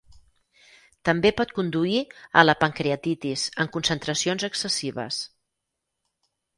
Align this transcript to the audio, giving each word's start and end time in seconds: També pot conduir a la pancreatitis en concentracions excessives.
També 1.09 1.31
pot 1.41 1.53
conduir 1.59 2.01
a 2.43 2.45
la 2.49 2.57
pancreatitis 2.63 3.47
en 3.65 3.73
concentracions 3.79 4.51
excessives. 4.53 5.25